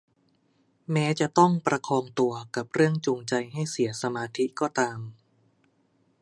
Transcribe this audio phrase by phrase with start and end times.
[0.91, 4.99] แม้จะต้องประคองตัวกับเรื่องจูงใจให้เสียสมาธิก็ตาม